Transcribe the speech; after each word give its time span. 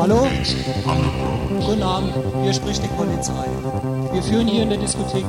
Hallo? 0.00 0.26
Guten 1.66 1.82
Abend, 1.82 2.14
hier 2.42 2.54
spricht 2.54 2.82
die 2.82 2.88
Polizei. 2.88 3.44
Wir 4.10 4.22
führen 4.22 4.48
hier 4.48 4.62
in 4.62 4.70
der 4.70 4.78
Diskothek 4.78 5.26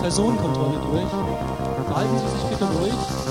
Personenkontrolle 0.00 0.78
durch. 0.88 1.08
Verhalten 1.88 2.16
Sie 2.16 2.38
sich 2.38 2.48
bitte 2.48 2.64
ruhig. 2.64 3.25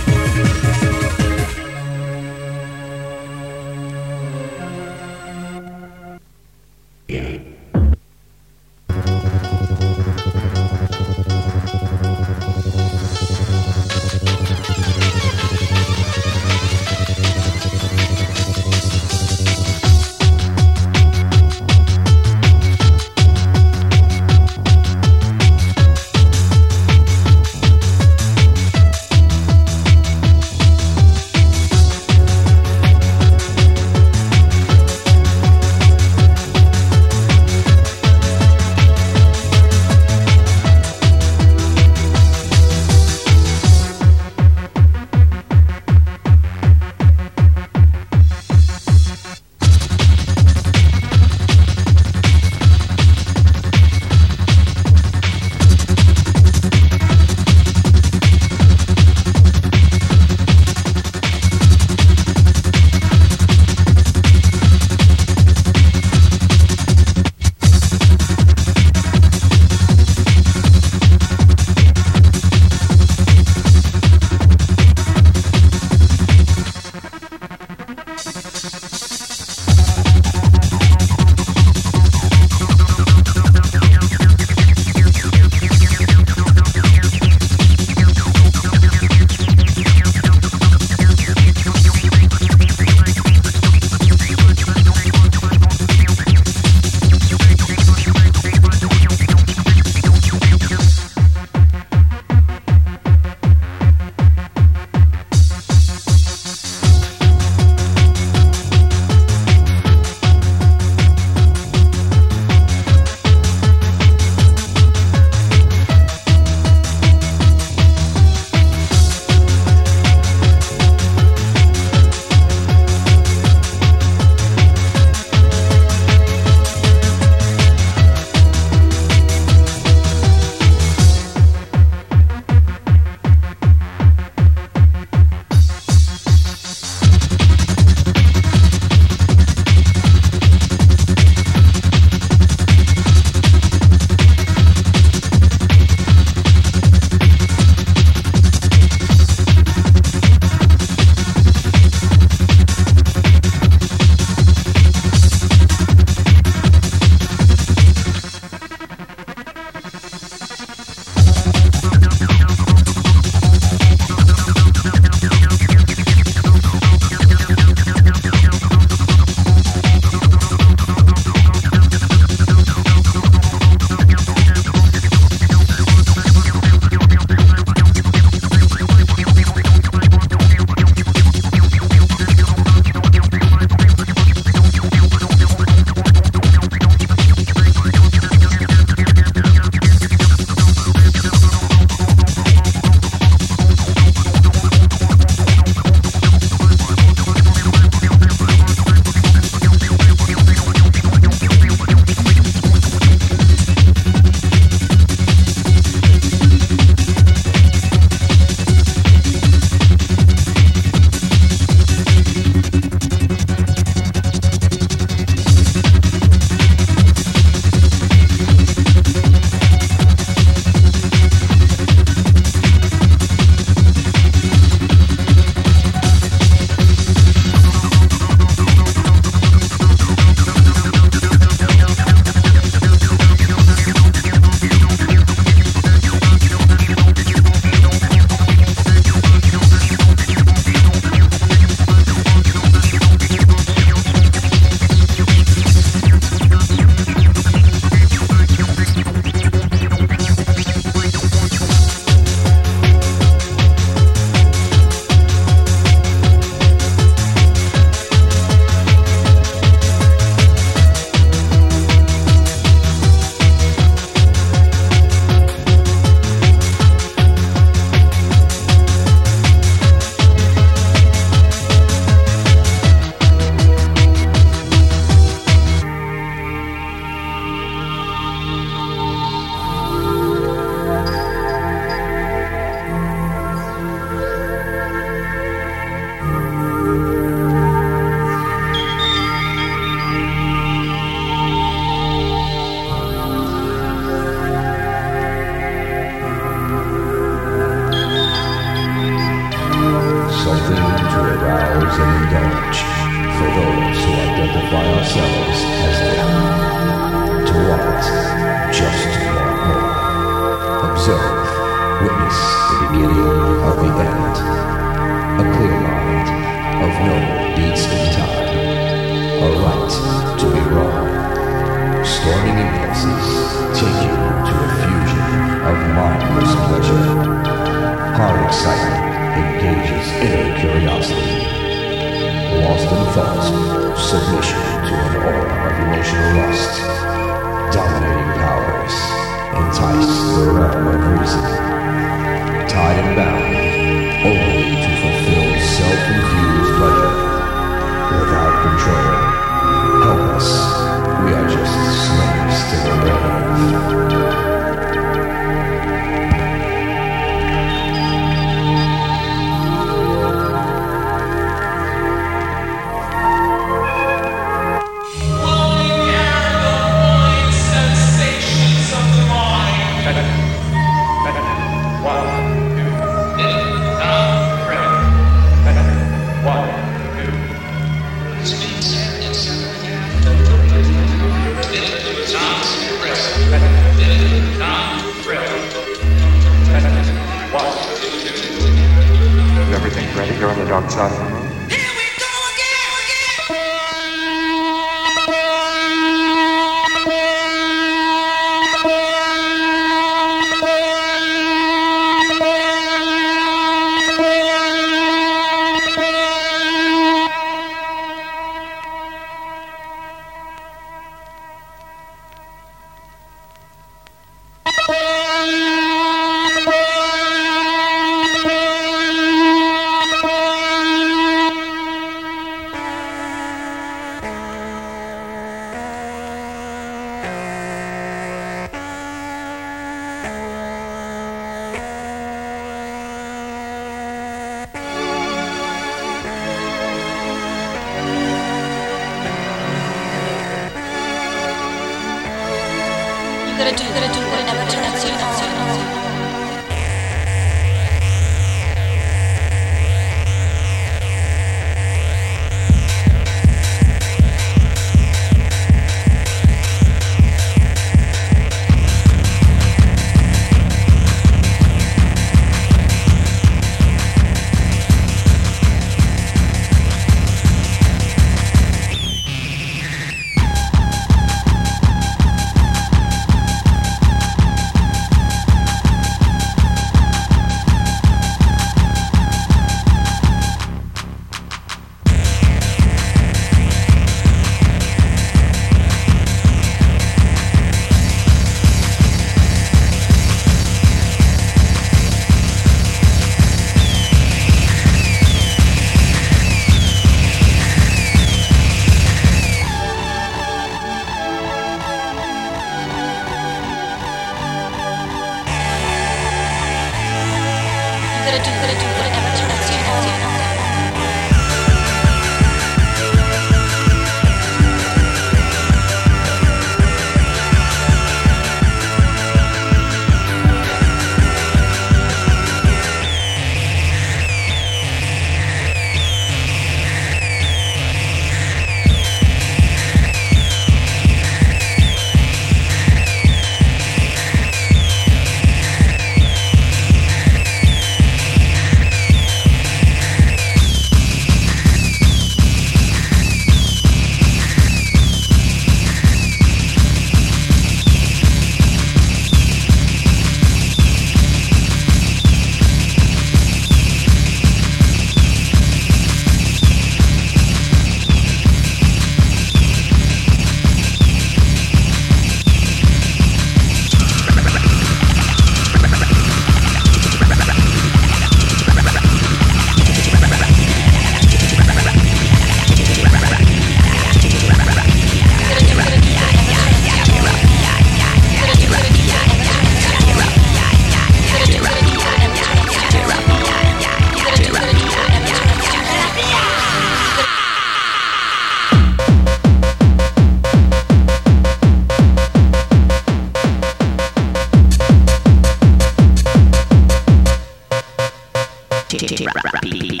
Rapidly. 598.98 600.00